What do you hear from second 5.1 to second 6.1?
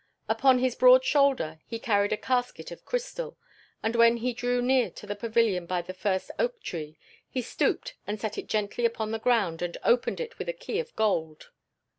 pavilion by the